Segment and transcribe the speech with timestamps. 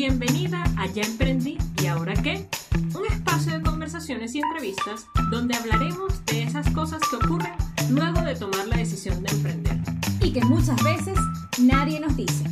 [0.00, 2.48] Bienvenida a Ya Emprendí y Ahora qué,
[2.96, 7.52] un espacio de conversaciones y entrevistas donde hablaremos de esas cosas que ocurren
[7.90, 9.76] luego de tomar la decisión de emprender.
[10.22, 11.18] Y que muchas veces
[11.60, 12.44] nadie nos dice.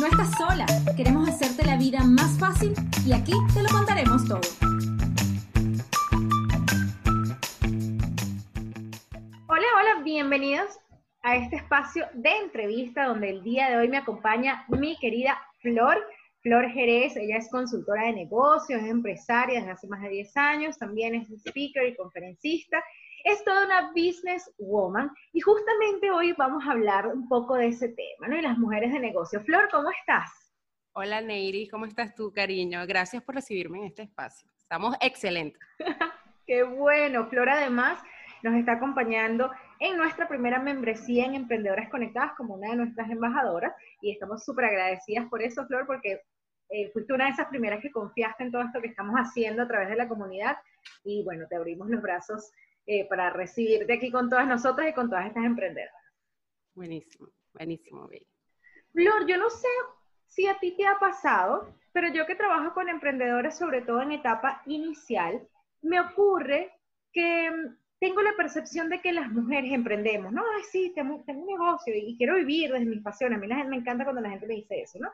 [0.00, 0.66] No estás sola,
[0.96, 2.74] queremos hacerte la vida más fácil
[3.06, 4.40] y aquí te lo contaremos todo.
[9.46, 10.80] Hola, hola, bienvenidos
[11.22, 15.98] a este espacio de entrevista donde el día de hoy me acompaña mi querida Flor.
[16.42, 20.78] Flor Jerez, ella es consultora de negocios, es empresaria desde hace más de 10 años,
[20.78, 22.82] también es speaker y conferencista,
[23.24, 27.88] es toda una business woman y justamente hoy vamos a hablar un poco de ese
[27.88, 28.38] tema, ¿no?
[28.38, 29.42] Y las mujeres de negocio.
[29.42, 30.30] Flor, ¿cómo estás?
[30.92, 32.86] Hola Neiri, ¿cómo estás tú, cariño?
[32.86, 34.50] Gracias por recibirme en este espacio.
[34.58, 35.60] Estamos excelentes.
[36.46, 38.02] Qué bueno, Flor además
[38.42, 43.74] nos está acompañando en nuestra primera membresía en Emprendedoras Conectadas como una de nuestras embajadoras
[44.00, 46.22] y estamos súper agradecidas por eso, Flor, porque
[46.70, 49.68] eh, fuiste una de esas primeras que confiaste en todo esto que estamos haciendo a
[49.68, 50.56] través de la comunidad
[51.04, 52.52] y bueno, te abrimos los brazos
[52.86, 55.94] eh, para recibirte aquí con todas nosotras y con todas estas emprendedoras.
[56.74, 58.26] Buenísimo, buenísimo, Bella.
[58.92, 59.68] Flor, yo no sé
[60.26, 64.12] si a ti te ha pasado, pero yo que trabajo con emprendedores, sobre todo en
[64.12, 65.46] etapa inicial,
[65.82, 66.72] me ocurre
[67.12, 70.42] que mm, tengo la percepción de que las mujeres emprendemos, ¿no?
[70.56, 73.38] Ay, sí, tengo, tengo un negocio y, quiero vivir desde mis pasiones.
[73.38, 75.10] A mí la gente, me encanta cuando la gente me dice eso, ¿no?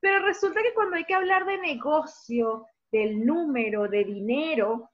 [0.00, 4.90] Pero resulta que cuando hay que hablar de negocio, del número, de dinero,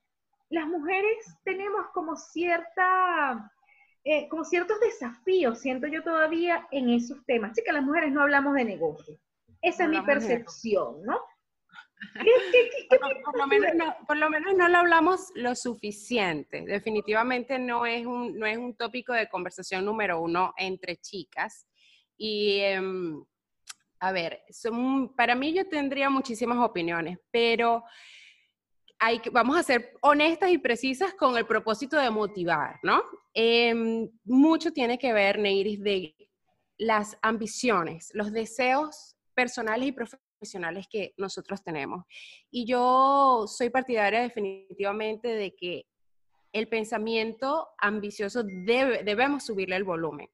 [0.51, 3.51] las mujeres tenemos como cierta,
[4.05, 7.53] eh, como ciertos desafíos, siento yo todavía en esos temas.
[7.53, 9.19] Así que las mujeres no hablamos de negocio.
[9.62, 11.19] Esa es mi percepción, ¿no?
[13.25, 16.62] por, lo menos no, por lo menos no lo hablamos lo suficiente.
[16.62, 21.67] Definitivamente no es un, no es un tópico de conversación número uno entre chicas.
[22.19, 23.25] Y, em,
[24.01, 24.43] a ver,
[25.17, 27.83] para mí yo tendría muchísimas opiniones, pero
[28.99, 33.03] hay que, vamos a ser honestas y precisas con el propósito de motivar, ¿no?
[33.35, 36.15] Em, mucho tiene que ver, Neiris, de
[36.79, 42.05] las ambiciones, los deseos personales y profesionales que nosotros tenemos.
[42.51, 45.87] Y yo soy partidaria definitivamente de que
[46.53, 50.29] el pensamiento ambicioso debe, debemos subirle el volumen.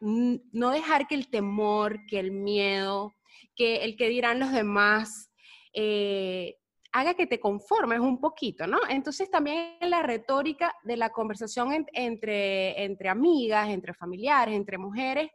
[0.00, 3.14] No dejar que el temor, que el miedo,
[3.56, 5.30] que el que dirán los demás,
[5.72, 6.56] eh,
[6.92, 8.78] haga que te conformes un poquito, ¿no?
[8.88, 15.30] Entonces también la retórica de la conversación entre, entre amigas, entre familiares, entre mujeres,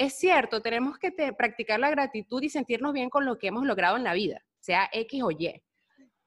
[0.00, 3.98] es cierto, tenemos que practicar la gratitud y sentirnos bien con lo que hemos logrado
[3.98, 5.62] en la vida, sea X o Y.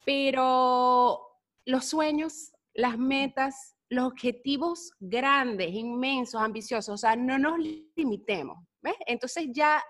[0.05, 1.19] Pero
[1.65, 7.57] los sueños, las metas, los objetivos grandes, inmensos, ambiciosos, o sea, no nos
[7.95, 8.57] limitemos.
[9.05, 9.81] Entonces ya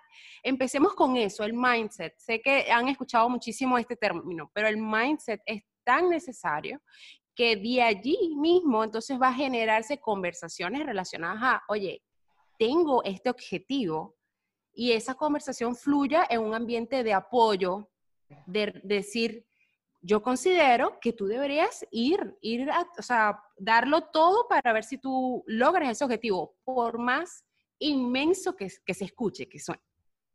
[0.44, 2.14] empecemos con eso, el mindset.
[2.18, 6.82] Sé que han escuchado muchísimo este término, pero el mindset es tan necesario
[7.36, 12.03] que de allí mismo entonces va a generarse conversaciones relacionadas a, oye,
[12.59, 14.16] tengo este objetivo
[14.74, 17.90] y esa conversación fluya en un ambiente de apoyo,
[18.46, 19.46] de, decir,
[20.03, 25.44] yo considero que tú deberías ir, ir o sea, darlo todo para ver si tú
[25.47, 27.46] logras ese objetivo, por más
[27.80, 29.81] inmenso que, se escuche, que suene.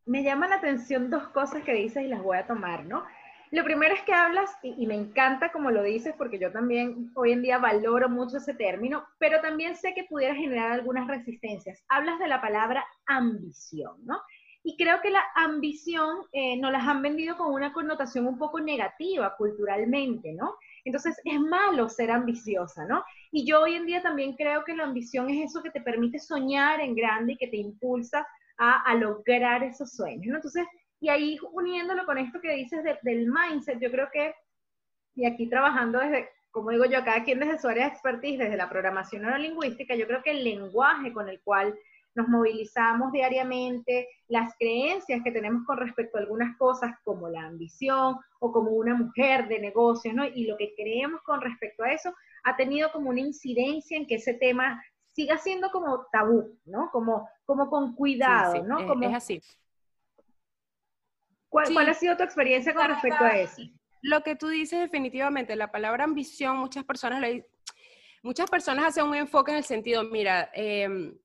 [0.07, 3.05] Me llaman la atención dos cosas que dices y las voy a tomar, ¿no?
[3.51, 7.33] Lo primero es que hablas, y, me encanta como lo dices, porque yo también hoy
[7.33, 11.83] en día valoro mucho ese término, pero también sé que pudiera generar algunas resistencias.
[11.89, 14.21] Hablas de la palabra ambición, ¿no?
[14.69, 18.61] Y creo que la ambición eh, nos las han vendido con una connotación un poco
[18.61, 20.57] negativa culturalmente, ¿no?
[20.85, 23.03] Entonces es malo ser ambiciosa, ¿no?
[23.31, 26.19] Y yo hoy en día también creo que la ambición es eso que te permite
[26.19, 28.27] soñar en grande y que te impulsa
[28.59, 30.37] a, a lograr esos sueños, ¿no?
[30.37, 30.67] Entonces
[31.01, 34.35] y ahí uniéndolo con esto que dices del mindset, yo creo que,
[35.15, 38.59] y aquí trabajando desde, como digo yo, cada quien desde su área de expertise, desde
[38.59, 41.75] la programación neurolingüística, yo creo que el lenguaje con el cual
[42.19, 48.17] nos movilizamos diariamente, las creencias que tenemos con respecto a algunas cosas como la ambición
[48.41, 50.25] o como una mujer de negocios, ¿no?
[50.27, 52.13] Y lo que creemos con respecto a eso
[52.43, 54.83] ha tenido como una incidencia en que ese tema
[55.13, 56.91] siga siendo como tabú, ¿no?
[56.91, 58.85] Como, como con cuidado, ¿no?
[58.89, 59.41] Como, es así.
[61.49, 63.63] ¿Cuál, ha sido tu experiencia con respecto a eso?
[64.03, 67.23] Lo que tú dices definitivamente, la palabra ambición, muchas personas
[68.25, 71.17] muchas personas hacen un enfoque en el sentido, mira, em,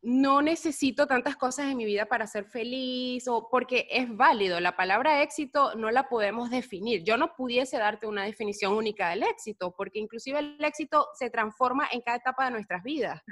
[0.00, 4.60] no necesito tantas cosas en mi vida para ser feliz o porque es válido.
[4.60, 7.02] La palabra éxito no la podemos definir.
[7.02, 11.88] Yo no pudiese darte una definición única del éxito, porque inclusive el éxito se transforma
[11.90, 13.22] en cada etapa de nuestras vidas.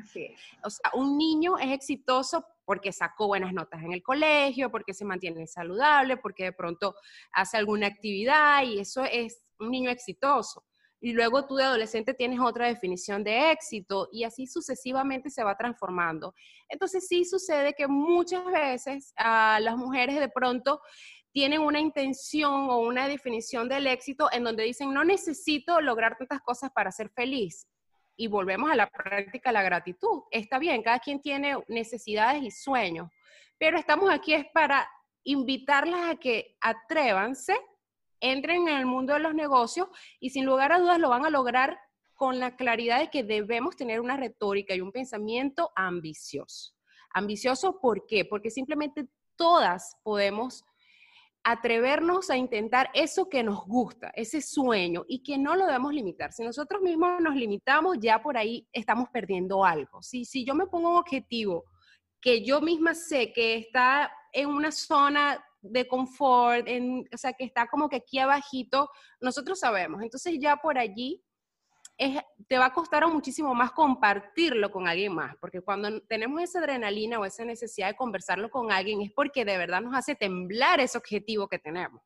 [0.65, 5.05] O sea, un niño es exitoso porque sacó buenas notas en el colegio, porque se
[5.05, 6.97] mantiene saludable, porque de pronto
[7.33, 10.65] hace alguna actividad y eso es un niño exitoso
[11.01, 15.57] y luego tú de adolescente tienes otra definición de éxito y así sucesivamente se va
[15.57, 16.35] transformando.
[16.69, 20.81] Entonces sí sucede que muchas veces a las mujeres de pronto
[21.33, 26.41] tienen una intención o una definición del éxito en donde dicen, no necesito lograr tantas
[26.41, 27.69] cosas para ser feliz.
[28.17, 30.23] Y volvemos a la práctica la gratitud.
[30.31, 33.11] Está bien, cada quien tiene necesidades y sueños,
[33.59, 34.89] pero estamos aquí es para
[35.25, 37.55] invitarlas a que atrévanse
[38.21, 39.89] entren en el mundo de los negocios
[40.21, 41.79] y sin lugar a dudas lo van a lograr
[42.15, 46.75] con la claridad de que debemos tener una retórica y un pensamiento ambicioso.
[47.13, 48.25] Ambicioso, ¿por qué?
[48.25, 50.65] Porque simplemente todas podemos
[51.45, 56.33] atrevernos a intentar eso que nos gusta, ese sueño, y que no lo debemos limitar.
[56.33, 60.03] Si nosotros mismos nos limitamos, ya por ahí estamos perdiendo algo.
[60.03, 61.65] Si, si yo me pongo un objetivo
[62.21, 67.45] que yo misma sé que está en una zona de confort, en, o sea, que
[67.45, 68.91] está como que aquí abajito,
[69.21, 70.03] nosotros sabemos.
[70.03, 71.23] Entonces ya por allí
[71.99, 76.59] es, te va a costar muchísimo más compartirlo con alguien más, porque cuando tenemos esa
[76.59, 80.81] adrenalina o esa necesidad de conversarlo con alguien es porque de verdad nos hace temblar
[80.81, 82.03] ese objetivo que tenemos.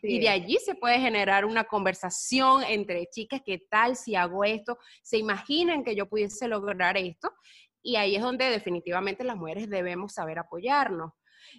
[0.00, 4.78] Y de allí se puede generar una conversación entre chicas, ¿qué tal si hago esto?
[5.02, 7.32] ¿Se imaginan que yo pudiese lograr esto?
[7.82, 11.10] Y ahí es donde definitivamente las mujeres debemos saber apoyarnos.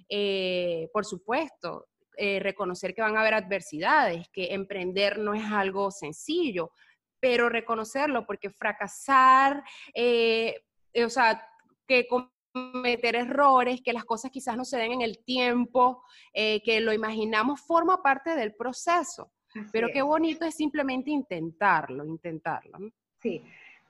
[0.10, 1.88] Eh, por supuesto,
[2.18, 6.72] eh, reconocer que van a haber adversidades, que emprender no es algo sencillo,
[7.20, 9.64] pero reconocerlo, porque fracasar,
[9.94, 10.66] eh,
[11.04, 11.42] o sea,
[11.88, 16.04] que cometer errores, que las cosas quizás no se den en el tiempo,
[16.34, 19.32] que lo imaginamos, forma parte del proceso.
[19.72, 22.78] pero qué bonito es simplemente intentarlo, intentarlo.
[23.22, 23.44] Sí.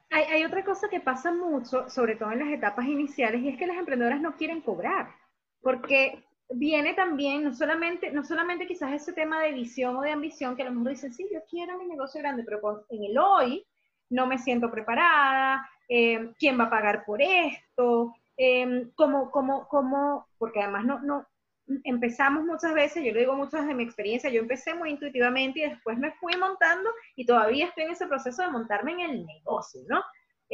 [0.10, 3.58] Hay, hay otra cosa que pasa mucho, sobre todo en las etapas iniciales, y es
[3.58, 5.23] que las emprendedoras no quieren cobrar
[5.64, 10.56] porque viene también, no solamente, no solamente quizás ese tema de visión o de ambición,
[10.56, 13.66] que a lo mejor dicen, sí, yo quiero mi negocio grande, pero en el hoy
[14.10, 18.14] no me siento preparada, eh, ¿quién va a pagar por esto?
[18.38, 21.26] Eh, como, como, como, porque además no, no,
[21.84, 25.70] empezamos muchas veces, yo lo digo mucho desde mi experiencia, yo empecé muy intuitivamente y
[25.70, 29.82] después me fui montando y todavía estoy en ese proceso de montarme en el negocio,
[29.88, 30.04] ¿no?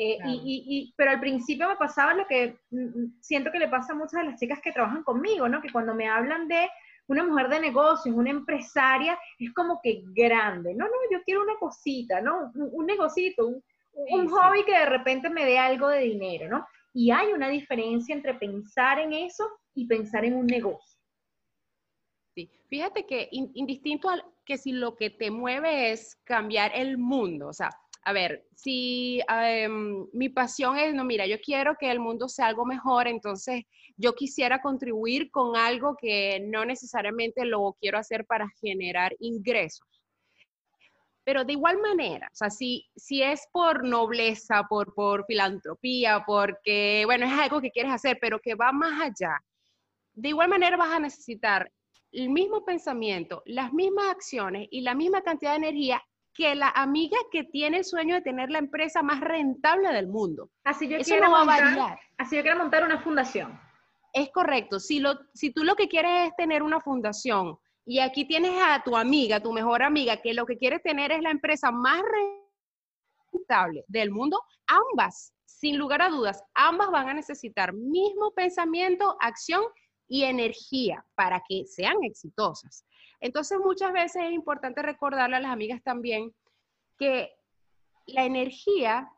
[0.02, 3.92] Eh, y, pero al principio me pasaba lo que mm, mm, siento que le pasa
[3.92, 5.62] a muchas de las chicas que trabajan conmigo, ¿no?
[5.62, 6.70] Que cuando me hablan de
[7.08, 10.74] una mujer de negocios, una empresaria, es como que grande.
[10.74, 12.50] No, no, yo quiero una cosita, ¿no?
[12.56, 16.66] Un, negocito, un, hobby que de repente me dé algo de dinero, ¿no?
[16.94, 20.98] Y hay una diferencia entre pensar en eso y pensar en un negocio.
[22.36, 27.50] Sí, fíjate que indistinto al que si lo que te mueve es cambiar el mundo,
[27.50, 27.70] o sea,
[28.10, 32.48] a ver, si em, mi pasión es, no, mira, yo quiero que el mundo sea
[32.48, 33.66] algo mejor, entonces
[33.98, 39.88] yo quisiera contribuir con algo que no necesariamente lo quiero hacer para generar ingresos.
[41.24, 47.04] Pero de igual manera, o sea, si, si es por nobleza, por, por filantropía, porque,
[47.06, 49.38] bueno, es algo que quieres hacer, pero que va más allá,
[50.14, 51.72] de igual manera vas a necesitar
[52.12, 56.02] el mismo pensamiento, las mismas acciones y la misma cantidad de energía
[56.40, 60.50] que la amiga que tiene el sueño de tener la empresa más rentable del mundo.
[60.64, 63.60] Así yo Eso quiero montar, Así yo quiero montar una fundación.
[64.14, 64.80] Es correcto.
[64.80, 68.82] Si, lo, si tú lo que quieres es tener una fundación y aquí tienes a
[68.84, 72.02] tu amiga, tu mejor amiga, que lo que quiere tener es la empresa más
[73.34, 79.64] rentable del mundo, ambas, sin lugar a dudas, ambas van a necesitar mismo pensamiento, acción
[80.08, 82.86] y energía para que sean exitosas.
[83.20, 86.34] Entonces, muchas veces es importante recordarle a las amigas también
[86.98, 87.32] que
[88.06, 89.10] la energía,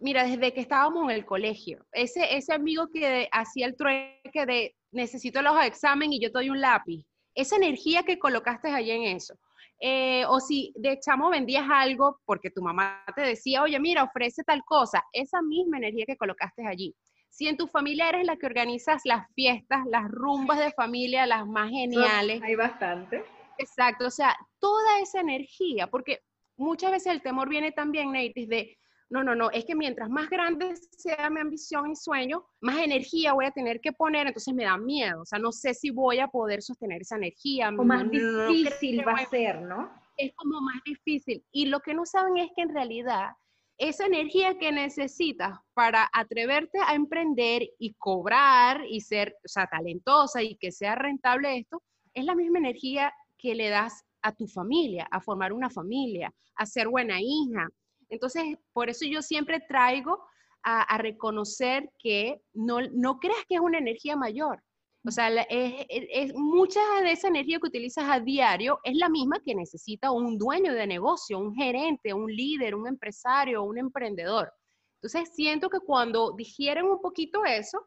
[0.00, 4.74] mira, desde que estábamos en el colegio, ese, ese amigo que hacía el trueque de
[4.92, 9.16] necesito los examen y yo te doy un lápiz, esa energía que colocaste allí en
[9.16, 9.34] eso.
[9.78, 14.42] Eh, o si de chamo vendías algo porque tu mamá te decía, oye, mira, ofrece
[14.42, 16.94] tal cosa, esa misma energía que colocaste allí.
[17.28, 21.46] Si en tu familia eres la que organizas las fiestas, las rumbas de familia, las
[21.46, 22.42] más geniales.
[22.42, 23.24] Hay bastante.
[23.58, 26.20] Exacto, o sea, toda esa energía, porque
[26.56, 28.78] muchas veces el temor viene también, Nate, de,
[29.08, 33.34] no, no, no, es que mientras más grande sea mi ambición y sueño, más energía
[33.34, 36.18] voy a tener que poner, entonces me da miedo, o sea, no sé si voy
[36.18, 37.68] a poder sostener esa energía.
[37.68, 39.90] O más difícil va a ser, ¿no?
[40.16, 41.44] Es como más difícil.
[41.52, 43.32] Y lo que no saben es que en realidad
[43.78, 50.42] esa energía que necesitas para atreverte a emprender y cobrar y ser, o sea, talentosa
[50.42, 51.82] y que sea rentable esto,
[52.14, 56.66] es la misma energía que le das a tu familia, a formar una familia, a
[56.66, 57.68] ser buena hija.
[58.08, 60.24] Entonces, por eso yo siempre traigo
[60.62, 64.60] a, reconocer que no, no creas que es una energía mayor.
[65.06, 69.38] O sea, es, es, mucha de esa energía que utilizas a diario es la misma
[69.44, 74.52] que necesita un dueño de negocio, un gerente, un líder, un empresario, un emprendedor.
[75.00, 77.84] Entonces, siento que cuando digieren un poquito eso,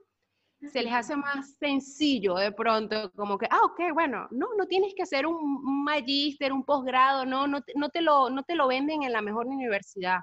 [0.71, 4.93] se les hace más sencillo de pronto, como que, ah, ok, bueno, no, no tienes
[4.95, 9.03] que hacer un, magíster, un posgrado, no, no, no, te lo, no te lo venden
[9.03, 10.19] en la mejor universidad.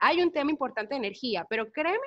[0.00, 2.06] Hay un tema importante de energía, pero créeme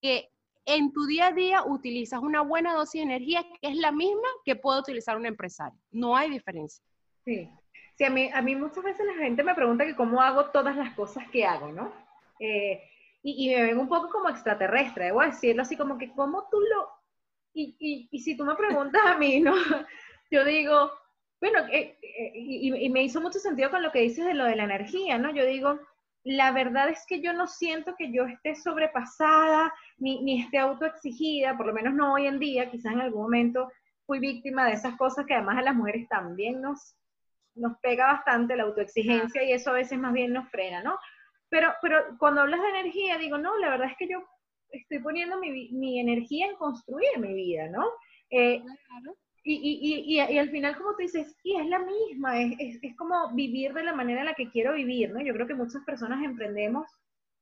[0.00, 0.28] que
[0.68, 4.28] en tu día a día utilizas una buena dosis de energía que es la misma
[4.44, 5.78] que puede utilizar un empresario.
[5.90, 6.84] No hay diferencia.
[7.24, 7.50] Sí.
[7.96, 11.28] Sí, a mí, muchas veces la gente me pregunta que cómo hago todas las cosas
[11.32, 11.92] que hago, ¿no?
[12.38, 12.80] Eh,
[13.24, 16.88] y, me ven un poco como extraterrestre, debo decirlo así como que cómo tú lo...
[17.52, 19.52] Y, y, y si tú me preguntas a mí, ¿no?
[20.30, 20.92] Yo digo,
[21.40, 24.56] bueno, eh, eh, y, me hizo mucho sentido con lo que dices de lo de
[24.56, 25.32] la energía, ¿no?
[25.32, 25.78] Yo digo,
[26.24, 31.56] la verdad es que yo no siento que yo esté sobrepasada ni, ni esté autoexigida,
[31.56, 33.70] por lo menos no hoy en día, quizás en algún momento
[34.06, 36.96] fui víctima de esas cosas que además a las mujeres también nos,
[37.54, 40.98] nos pega bastante la autoexigencia y eso a veces más bien nos frena, ¿no?
[41.50, 44.22] Pero, pero cuando hablas de energía, digo, no, la verdad es que yo
[44.70, 47.86] estoy poniendo mi, mi energía en construir mi vida, ¿no?
[48.30, 48.62] Eh,
[49.52, 52.96] y, y, y, al final, como tú dices, y es la misma, es, es, es,
[52.96, 55.20] como vivir de la manera en la que quiero vivir, ¿no?
[55.22, 56.86] Yo creo que muchas personas emprendemos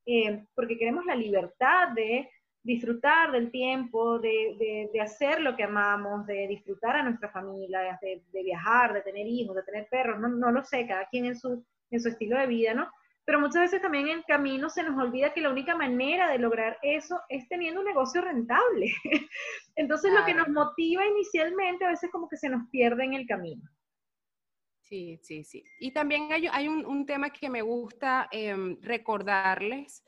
[0.07, 2.31] eh, porque queremos la libertad de
[2.63, 7.99] disfrutar del tiempo, de, de, de, hacer lo que amamos, de disfrutar a nuestra familia,
[8.01, 11.27] de, de, viajar, de tener hijos, de tener perros, no, no lo sé, cada quien
[11.27, 12.89] en su, en su estilo de vida, ¿no?
[13.27, 16.39] Pero muchas veces también en el camino se nos olvida que la única manera de
[16.39, 18.95] lograr eso es teniendo un negocio rentable.
[19.75, 23.27] Entonces lo que nos motiva inicialmente a veces como que se nos pierde en el
[23.27, 23.69] camino.
[24.83, 25.65] Sí, sí, sí.
[25.81, 30.05] Y también hay, un, tema que me gusta em, recordarles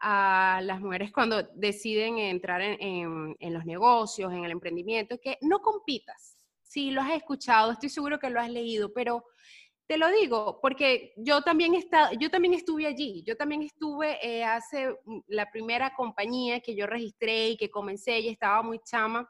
[0.00, 5.60] a las mujeres cuando deciden entrar en, en, los negocios, en el emprendimiento, que no
[5.60, 6.36] compitas.
[6.62, 9.24] Si lo has escuchado, estoy seguro que lo has leído, pero
[9.88, 14.44] te lo digo porque yo también, está, yo también estuve allí, yo también estuve eh,
[14.44, 14.94] hace
[15.26, 19.28] la primera compañía que yo registré y que comencé, y estaba muy chama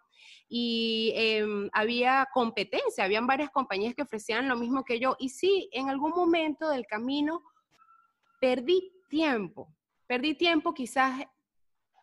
[0.48, 5.70] y em, había competencia, habían varias compañías que ofrecían lo mismo que yo y sí,
[5.72, 7.44] en algún momento del camino
[8.40, 9.72] perdí tiempo,
[10.08, 11.24] perdí tiempo quizás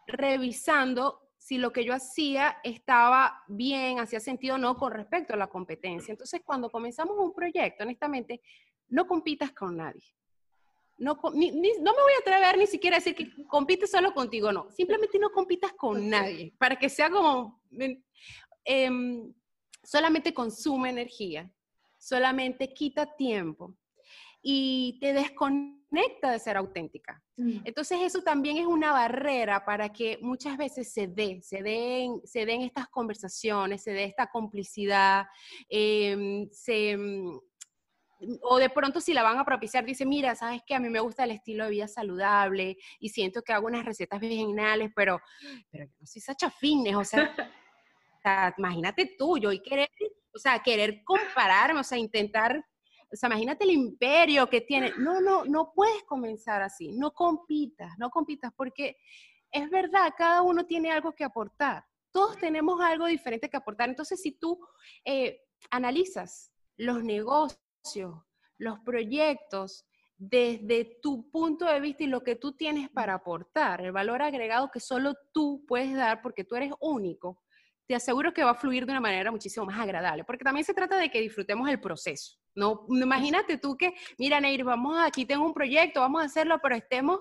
[0.08, 5.38] revisando si lo que yo hacía estaba bien, hacía sentido o no con respecto a
[5.38, 6.12] la competencia.
[6.12, 8.42] Entonces, cuando comenzamos un proyecto, honestamente,
[8.88, 10.02] no compitas con nadie.
[10.98, 14.72] No, no me voy a atrever ni siquiera a decir que compites solo contigo, no.
[14.72, 17.62] Simplemente no compitas con nadie, para que sea como...
[18.64, 19.32] Em,
[19.84, 21.54] solamente consume energía,
[22.00, 23.78] solamente quita tiempo
[24.42, 27.22] y te desconecta de ser auténtica.
[27.38, 27.60] Mm.
[27.64, 32.46] Entonces eso también es una barrera para que muchas veces se dé, se den, se
[32.46, 35.26] den estas conversaciones, se dé esta complicidad,
[35.70, 37.40] em, se, mm,
[38.42, 41.00] o de pronto si la van a propiciar, dice, mira, sabes que a mí me
[41.00, 45.20] gusta el estilo de vida saludable y siento que hago unas recetas vegetales, pero,
[45.70, 47.04] pero yo no soy Sacha Fitness, o
[48.24, 49.90] sea, imagínate tú, yo y querer,
[50.34, 52.66] o sea, querer compararme, o sea, intentar
[53.12, 54.92] o sea, imagínate el imperio que tiene.
[54.98, 56.92] No, no, no puedes comenzar así.
[56.92, 58.98] No compitas, no compitas, porque
[59.52, 61.86] es verdad, cada uno tiene algo que aportar.
[62.12, 63.90] Todos tenemos algo diferente que aportar.
[63.90, 64.60] Entonces, si tú
[65.04, 67.58] eh, analizas los negocios,
[68.58, 69.86] los proyectos,
[70.18, 74.72] desde tu punto de vista y lo que tú tienes para aportar, el valor agregado
[74.72, 77.44] que solo tú puedes dar porque tú eres único,
[77.88, 80.74] te aseguro que va a fluir de una manera muchísimo más agradable, porque también se
[80.74, 82.38] trata de que disfrutemos el proceso.
[82.56, 86.76] No, imagínate tú que, mira, Neir, vamos aquí, tengo un proyecto, vamos a hacerlo, pero
[86.76, 87.20] estemos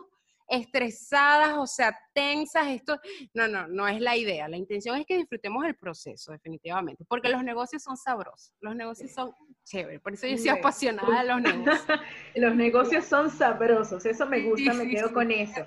[0.48, 3.00] estresadas, o sea, tensas, esto,
[3.32, 4.48] no, no, no es la idea.
[4.48, 9.10] La intención es que disfrutemos el proceso, definitivamente, porque los negocios son sabrosos, los negocios
[9.10, 9.32] son
[9.64, 12.00] chéveres, por eso yo soy apasionada de los negocios.
[12.34, 15.64] los negocios son sabrosos, eso me gusta, me quedo con eso.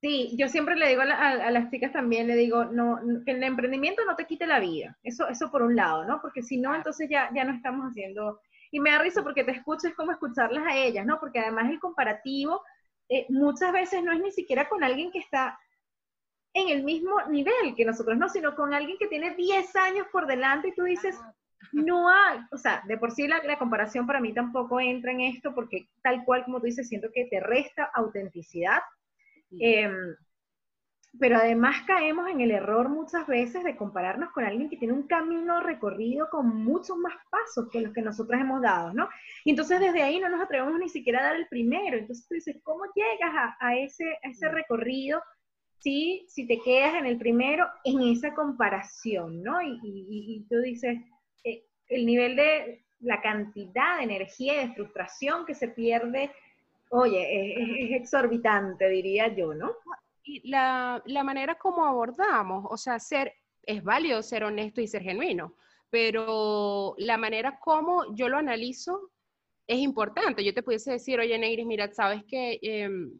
[0.00, 4.04] Sí, yo siempre le digo a, las chicas también, le digo, no, que el emprendimiento
[4.04, 6.20] no te quite la vida, eso, eso por un lado, ¿no?
[6.20, 9.52] Porque si no, entonces ya, ya no estamos haciendo, y me da risa porque te
[9.52, 11.18] escucho, es como escucharlas a ellas, ¿no?
[11.20, 12.62] Porque además el comparativo
[13.08, 15.58] eh, muchas veces no es ni siquiera con alguien que está
[16.52, 20.26] en el mismo nivel que nosotros, no, sino con alguien que tiene 10 años por
[20.26, 21.18] delante y tú dices,
[21.72, 25.20] no hay, o sea, de por sí la, la, comparación para mí tampoco entra en
[25.20, 28.80] esto porque tal cual como tú dices, siento que te resta autenticidad.
[29.60, 29.90] Eh,
[31.18, 35.06] pero además caemos en el error muchas veces de compararnos con alguien que tiene un
[35.06, 39.08] camino recorrido con muchos más pasos que los que nosotros hemos dado, ¿no?
[39.44, 41.96] Y entonces desde ahí no nos atrevemos ni siquiera a dar el primero.
[41.96, 45.22] Entonces tú dices, ¿cómo llegas a, ese, ese recorrido
[45.78, 49.60] si, si te quedas en el primero en esa comparación, ¿no?
[49.62, 50.98] Y, tú dices,
[51.44, 56.30] eh, el nivel de la cantidad de energía y de frustración que se pierde,
[56.90, 59.72] oye, es exorbitante, diría yo, ¿no?
[60.26, 65.02] Y la, la, manera como abordamos, o sea, ser, es válido ser honesto y ser
[65.02, 65.54] genuino,
[65.88, 69.12] pero la manera como yo lo analizo
[69.66, 70.44] es importante.
[70.44, 73.18] Yo te pudiese decir, oye, Negris, mira, sabes que em,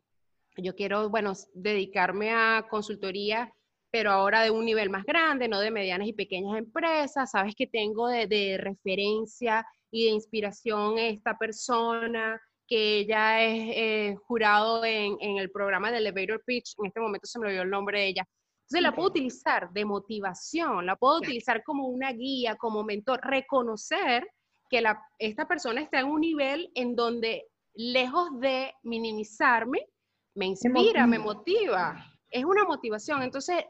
[0.57, 3.53] yo quiero, bueno, dedicarme a consultoría,
[3.91, 7.31] pero ahora de un nivel más grande, no de medianas y pequeñas empresas.
[7.31, 14.17] Sabes que tengo de, de referencia y de inspiración esta persona, que ella es eh,
[14.27, 18.01] jurado en, el programa de Elevator Pitch, en este momento se me olvidó el nombre
[18.01, 18.29] de ella.
[18.63, 24.27] Entonces la puedo utilizar de motivación, la puedo utilizar como una guía, como mentor, reconocer
[24.69, 29.87] que la, esta persona está en un nivel en donde, lejos de minimizarme,
[30.35, 32.05] me inspira, me motiva.
[32.31, 33.23] Es una motivación.
[33.23, 33.65] Entonces,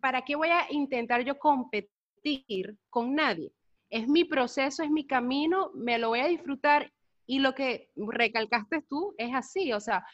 [0.00, 3.52] ¿para qué voy a intentar yo competir con nadie?
[3.90, 6.90] Es mi proceso, es mi camino, me lo voy a disfrutar
[7.28, 10.04] y lo que recalcaste tú es así, o sea,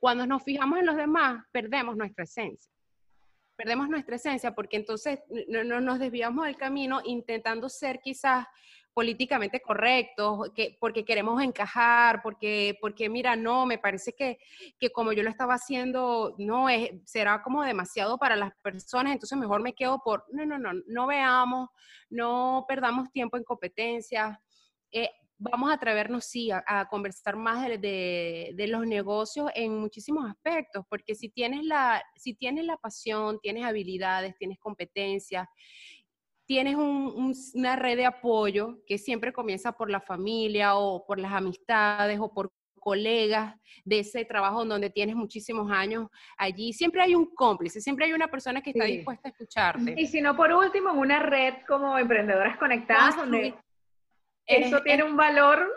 [0.00, 2.72] cuando nos fijamos en los demás, perdemos nuestra esencia.
[3.54, 8.46] Perdemos nuestra esencia porque entonces no, nos desviamos del camino intentando ser quizás
[8.94, 14.38] políticamente correctos, que, porque queremos encajar, porque, porque mira, no, me parece que,
[14.80, 19.36] que como yo lo estaba haciendo, no, es, será como demasiado para las personas, entonces
[19.38, 21.68] mejor me quedo por, no, no, no, no veamos,
[22.08, 24.38] no perdamos tiempo en competencias.
[24.90, 25.10] Eh,
[25.42, 31.28] vamos a atrevernos, sí, a, conversar más de, los negocios en muchísimos aspectos, porque si
[31.28, 35.48] tienes, la, si tienes la pasión, tienes habilidades, tienes competencias,
[36.46, 42.18] tienes una red de apoyo que siempre comienza por la familia o por las amistades
[42.20, 46.72] o por colegas de ese trabajo donde tienes muchísimos años allí.
[46.72, 49.94] Siempre hay un cómplice, siempre hay una persona que está dispuesta a escucharte.
[49.96, 53.54] Y si no, por último, en una red como Emprendedoras Conectadas, donde
[54.46, 55.68] eso tiene un valor.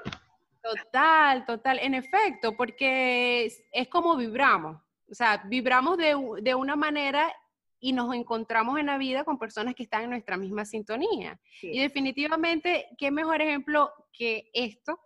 [0.62, 4.82] Total, total, en efecto, porque es, como vibramos.
[5.10, 7.32] O sea, vibramos de, de, una manera
[7.80, 11.39] y nos encontramos en la vida con personas que están en nuestra misma sintonía.
[11.62, 14.99] Y definitivamente, ¿qué mejor ejemplo que esto?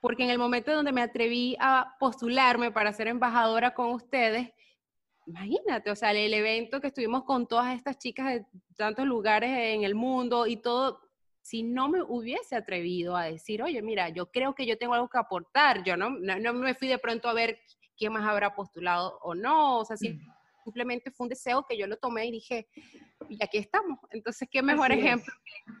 [0.00, 4.50] Porque en el momento donde me atreví a postularme para ser embajadora con ustedes,
[5.26, 8.46] imagínate, o sea, el evento que estuvimos con todas estas chicas de
[8.76, 11.00] tantos lugares en el mundo y todo,
[11.42, 15.08] si no me hubiese atrevido a decir, oye, mira, yo creo que yo tengo algo
[15.08, 17.58] que aportar, yo no, no, me fui de pronto a ver
[17.96, 19.96] quién más habrá postulado o no, o sea,
[20.64, 22.68] simplemente fue un deseo que yo lo tomé y dije,
[23.28, 23.98] y aquí estamos.
[24.10, 25.32] Entonces, ¿qué mejor ejemplo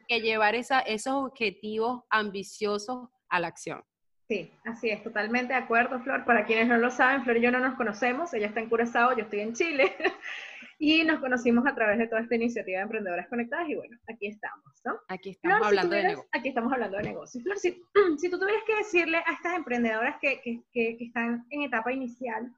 [0.08, 3.82] que, llevar esa, esos objetivos ambiciosos a la acción?
[4.28, 6.24] Sí, así es, totalmente de acuerdo, Flor.
[6.24, 9.16] Para quienes no lo saben, Flor y yo no nos conocemos, ella está en Curazao,
[9.16, 9.96] yo estoy en Chile.
[10.82, 14.28] Y nos conocimos a través de toda esta iniciativa de Emprendedoras Conectadas y bueno, aquí
[14.28, 14.98] estamos, ¿no?
[15.08, 16.30] Aquí estamos hablando de negocio.
[16.32, 17.44] Aquí estamos hablando de negocios.
[17.44, 17.82] Flor, si,
[18.18, 22.50] si, tú tuvieras que decirle a estas emprendedoras que, que, que, están en etapa inicial,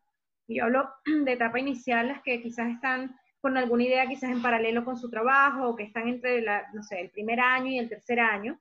[0.47, 4.41] y yo hablo de etapa inicial, las que quizás están con alguna idea quizás en
[4.41, 7.79] paralelo con su trabajo o que están entre, la, no sé, el primer año y
[7.81, 8.57] el tercer año,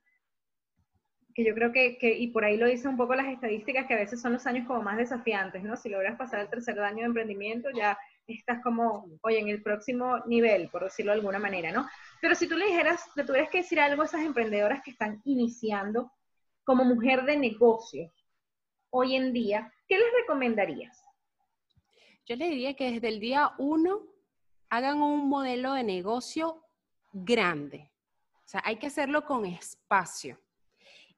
[1.36, 3.94] que yo creo que, que, y por ahí lo dicen un poco las estadísticas, que
[3.94, 5.76] a veces son los años como más desafiantes, ¿no?
[5.76, 10.18] Si logras pasar el tercer año de emprendimiento, ya estás como, oye, en el próximo
[10.26, 11.88] nivel, por decirlo de alguna manera, ¿no?
[12.20, 15.20] Pero si tú le dijeras, le tuvieras que decir algo a esas emprendedoras que están
[15.24, 16.12] iniciando
[16.64, 18.12] como mujer de negocio
[18.90, 21.02] hoy en día, ¿qué les recomendarías?
[22.26, 24.02] Yo le diría que desde el día uno
[24.68, 26.64] hagan un modelo de negocio
[27.12, 27.90] grande.
[28.36, 30.38] O sea, hay que hacerlo con espacio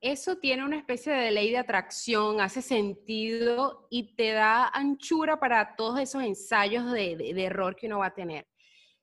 [0.00, 5.76] eso tiene una especie de ley de atracción, hace sentido y te da anchura para
[5.76, 8.46] todos esos ensayos de, error que uno va a tener.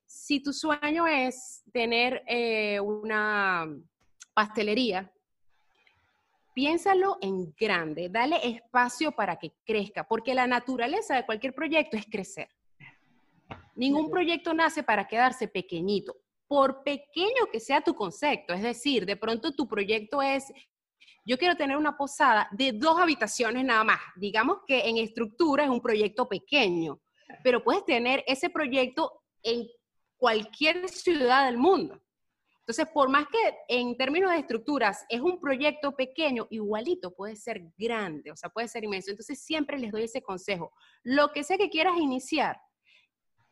[0.06, 3.66] Si tu sueño es tener eh, una
[4.34, 5.12] pastelería,
[6.54, 12.06] piénsalo en grande, dale espacio para que crezca, porque la naturaleza de cualquier proyecto es
[12.06, 12.48] crecer.
[13.74, 18.52] Ningún proyecto nace para quedarse pequeñito, por pequeño que sea tu concepto.
[18.52, 20.52] Es decir, de pronto tu proyecto es
[21.24, 24.00] yo quiero tener una posada de dos habitaciones nada más.
[24.16, 27.00] Digamos que en estructura es un proyecto pequeño,
[27.44, 29.66] pero puedes tener ese proyecto en
[30.16, 32.00] cualquier ciudad del mundo.
[32.60, 37.60] Entonces, por más que en términos de estructuras es un proyecto pequeño, igualito puede ser
[37.76, 39.10] grande, o sea, puede ser inmenso.
[39.10, 40.72] Entonces, siempre les doy ese consejo.
[41.02, 42.56] Lo que sea que quieras iniciar,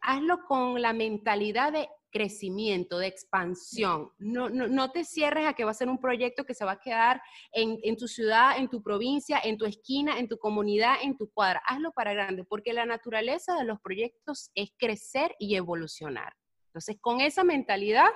[0.01, 4.11] hazlo con la mentalidad de crecimiento, de expansión.
[4.19, 6.81] No, no, te cierres a que va a ser un proyecto que se va a
[6.81, 11.17] quedar en, en, tu ciudad, en tu provincia, en tu esquina, en tu comunidad, en
[11.17, 11.63] tu cuadra.
[11.67, 16.35] Hazlo para grande, porque la naturaleza de los proyectos es crecer y evolucionar.
[16.67, 18.11] Entonces, con esa mentalidad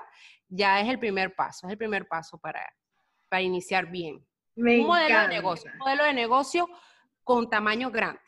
[0.48, 2.64] ya es el primer paso, es el primer paso para,
[3.28, 4.24] para iniciar bien.
[4.56, 6.68] un modelo de negocio, un modelo de negocio
[7.24, 8.20] con tamaño grande.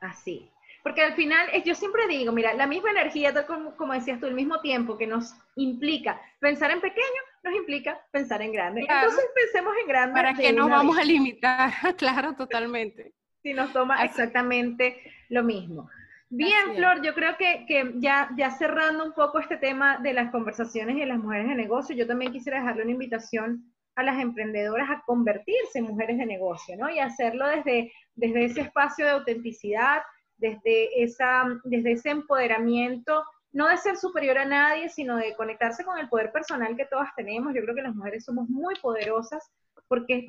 [0.00, 0.50] Así.
[0.86, 4.34] Porque al final, yo siempre digo, mira, la misma energía, como, como decías tú, el
[4.34, 8.82] mismo tiempo que nos implica pensar en pequeño, nos implica pensar en grande.
[8.88, 10.14] Entonces pensemos en grande.
[10.14, 11.72] ¿Para que nos vamos a limitar?
[11.98, 13.12] claro, totalmente.
[13.42, 15.90] Si nos toma exactamente lo mismo.
[16.28, 20.30] Bien, Flor, yo creo que, que, ya, ya cerrando un poco este tema de las
[20.30, 24.88] conversaciones de las mujeres de negocio, yo también quisiera dejarle una invitación a las emprendedoras
[24.88, 26.88] a convertirse en mujeres de negocio, ¿no?
[26.88, 30.02] Y hacerlo desde, desde ese espacio de autenticidad,
[30.38, 35.98] desde, esa, desde ese empoderamiento, no de ser superior a nadie, sino de conectarse con
[35.98, 37.54] el poder personal que todas tenemos.
[37.54, 39.50] Yo creo que las mujeres somos muy poderosas
[39.88, 40.28] porque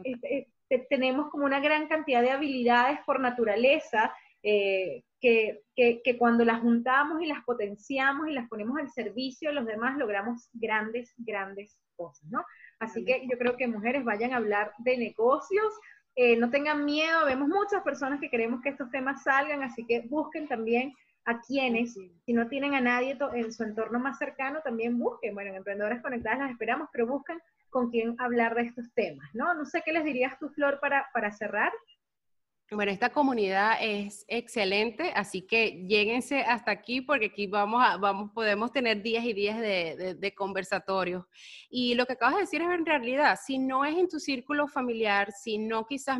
[0.89, 7.21] tenemos como una gran cantidad de habilidades por naturaleza eh, que, que, cuando las juntamos
[7.21, 12.29] y las potenciamos y las ponemos al servicio de los demás, logramos grandes, grandes cosas,
[12.29, 12.45] ¿no?
[12.79, 15.73] Así que yo creo que mujeres vayan a hablar de negocios,
[16.19, 20.01] eh, no tengan miedo, vemos muchas personas que queremos que estos temas salgan, así que
[20.09, 20.91] busquen también
[21.25, 25.51] a quienes, si no tienen a nadie en su entorno más cercano, también busquen, bueno,
[25.51, 29.53] en Emprendedoras Conectadas las esperamos, pero busquen con quién hablar de estos temas, ¿no?
[29.53, 31.71] No sé qué les dirías tú, Flor, para, para cerrar.
[32.69, 38.31] Bueno, esta comunidad es excelente, así que lléguense hasta aquí porque aquí vamos a, vamos,
[38.33, 41.23] podemos tener días y días de, de, conversatorios.
[41.69, 44.67] Y lo que acabas de decir es en realidad, si no es en tu círculo
[44.67, 46.19] familiar, si no quizás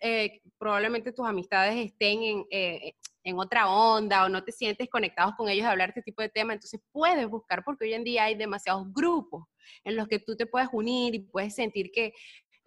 [0.00, 5.34] eh, probablemente tus amistades estén en, eh, en otra onda o no te sientes conectados
[5.34, 8.04] con ellos a hablar de este tipo de temas, entonces puedes buscar porque hoy en
[8.04, 9.46] día hay demasiados grupos
[9.84, 12.14] en los que tú te puedes unir y puedes sentir que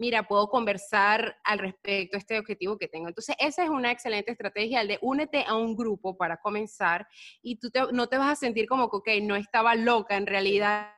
[0.01, 3.07] mira, puedo conversar al respecto a este objetivo que tengo.
[3.07, 7.07] Entonces, esa es una excelente estrategia, el de únete a un grupo para comenzar
[7.43, 10.91] y tú no te vas a sentir como que, ok, no estaba loca, en realidad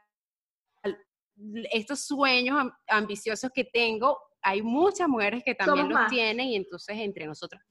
[1.73, 7.25] estos sueños ambiciosos que tengo, hay muchas mujeres que también los tienen y entonces entre
[7.25, 7.61] nosotros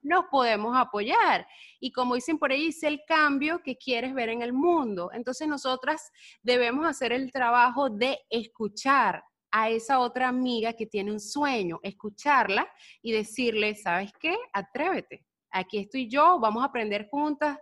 [0.00, 1.46] nos podemos apoyar.
[1.80, 5.10] Y como dicen por ahí, es el cambio que quieres ver en el mundo.
[5.12, 6.10] Entonces nosotras
[6.42, 12.68] debemos hacer el trabajo de escuchar, a esa otra amiga que tiene un sueño, escucharla
[13.02, 14.36] y decirle, ¿sabes qué?
[14.52, 15.24] Atrévete.
[15.50, 17.58] Aquí estoy yo, vamos a aprender juntas.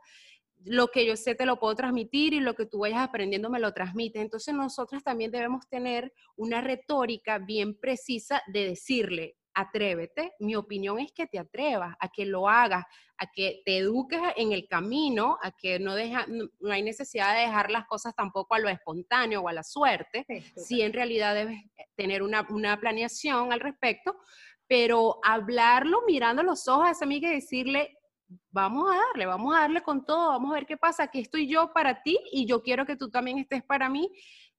[0.64, 3.60] Lo que yo sé te lo puedo transmitir y lo que tú vayas aprendiendo me
[3.60, 4.20] lo transmite.
[4.20, 10.34] Entonces nosotras también debemos tener una retórica bien precisa de decirle, atrévete.
[10.38, 12.84] Mi opinión es que te atrevas, a que lo hagas,
[13.16, 17.40] a que te eduques en el camino, a que no, deja, no hay necesidad de
[17.40, 20.26] dejar las cosas tampoco a lo espontáneo o a la suerte.
[20.56, 21.58] Sí, en realidad debes
[21.96, 24.18] tener una, una planeación al respecto,
[24.66, 27.96] pero hablarlo mirando los ojos a esa amiga y decirle,
[28.50, 31.48] vamos a darle, vamos a darle con todo, vamos a ver qué pasa, aquí estoy
[31.48, 34.10] yo para ti y yo quiero que tú también estés para mí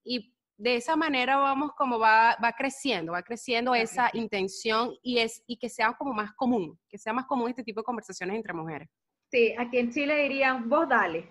[0.04, 5.44] y de esa manera vamos como va, va creciendo, va creciendo esa intención y, es,
[5.46, 8.54] y que sea como más común, que sea más común este tipo de conversaciones entre
[8.54, 8.90] mujeres.
[9.30, 11.30] Sí, aquí en Chile dirían, vos dale.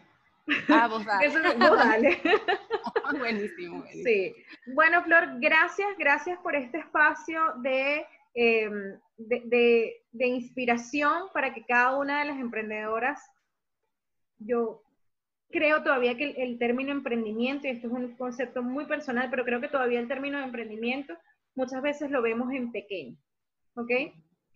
[0.68, 1.26] Ah, vos dale.
[1.26, 2.22] Eso vos dale.
[3.18, 4.04] buenísimo, buenísimo.
[4.04, 4.36] Sí.
[4.74, 11.96] Bueno, Flor, gracias, gracias por este espacio de, em, de, de inspiración para que cada
[11.96, 13.20] una de las emprendedoras,
[14.38, 14.86] yo
[15.50, 19.61] creo todavía que el, término emprendimiento, y esto es un concepto muy personal, pero creo
[19.61, 21.16] que todavía el término de emprendimiento
[21.54, 23.16] muchas veces lo vemos en pequeño,
[23.74, 23.90] ¿ok?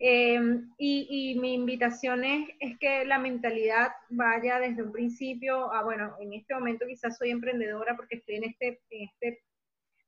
[0.03, 6.15] Em, y, mi invitación es, es, que la mentalidad vaya desde un principio a, bueno,
[6.19, 9.43] en este momento quizás soy emprendedora porque estoy en este, en este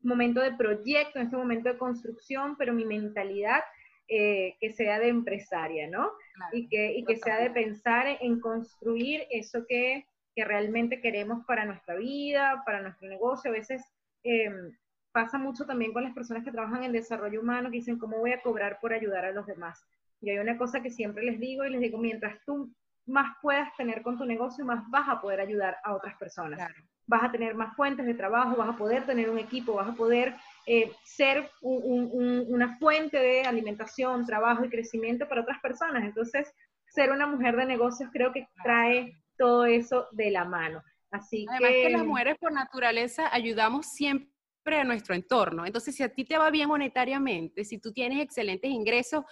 [0.01, 3.61] momento de proyecto, en este momento de construcción, pero mi mentalidad
[4.07, 6.11] eh, que sea de empresaria, ¿no?
[6.51, 11.65] y que, y que sea de pensar en construir eso que que realmente queremos para
[11.65, 13.51] nuestra vida, para nuestro negocio.
[13.51, 13.83] A veces
[14.23, 14.71] em,
[15.11, 18.31] pasa mucho también con las personas que trabajan en desarrollo humano, que dicen, ¿cómo voy
[18.31, 19.85] a cobrar por ayudar a los demás?
[20.21, 22.73] Y hay una cosa que siempre les digo y les digo, mientras tú
[23.05, 26.59] más puedas tener con tu negocio, más vas a poder ayudar a otras personas.
[27.05, 29.95] Vas a tener más fuentes de trabajo, vas a poder tener un equipo, vas a
[29.95, 30.33] poder
[30.65, 36.05] eh, ser una fuente de alimentación, trabajo y crecimiento para otras personas.
[36.05, 36.53] Entonces,
[36.87, 40.81] ser una mujer de negocios creo que trae todo eso de la mano.
[41.11, 44.27] Así Además que, las mujeres por naturaleza ayudamos siempre
[44.65, 45.65] de nuestro entorno.
[45.65, 49.23] Entonces, si a ti te va bien monetariamente, si tú tienes excelentes ingresos,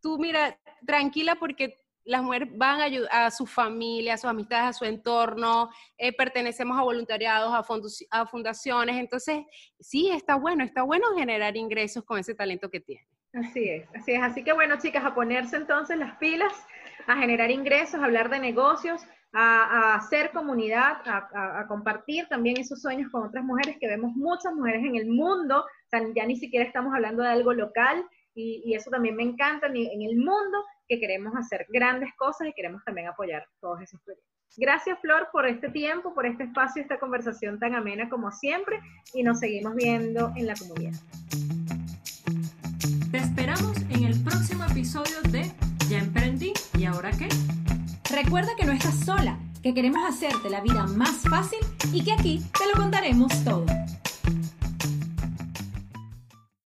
[0.00, 4.70] tú mira, tranquila porque las mujeres van a ayudar a su familia, a sus amistades,
[4.70, 9.44] a su entorno, eh, pertenecemos a voluntariados, a, a fundaciones, entonces
[9.78, 13.06] sí, está bueno, está bueno generar ingresos con ese talento que tiene.
[13.34, 14.22] Así es, así es.
[14.22, 16.52] Así que bueno, chicas, a ponerse entonces las pilas,
[17.06, 23.10] a generar ingresos, a hablar de negocios, a, hacer comunidad, a, compartir también esos sueños
[23.10, 26.64] con otras mujeres, que vemos muchas mujeres en el mundo, o sea, ya ni siquiera
[26.64, 31.34] estamos hablando de algo local, y, eso también me encanta, en el mundo que queremos
[31.36, 34.28] hacer grandes cosas y queremos también apoyar todos esos proyectos.
[34.56, 38.80] Gracias Flor por este tiempo, por este espacio, esta conversación tan amena como siempre,
[39.12, 40.98] y nos seguimos viendo en la comunidad.
[43.10, 45.52] Te esperamos en el próximo episodio de
[45.88, 47.28] Ya emprendí y ahora qué.
[48.10, 51.58] Recuerda que no estás sola, que queremos hacerte la vida más fácil
[51.92, 53.66] y que aquí te lo contaremos todo.